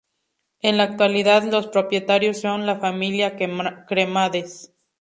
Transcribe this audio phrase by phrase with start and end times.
[0.63, 4.73] En la actualidad los propietarios son la familia Cremades.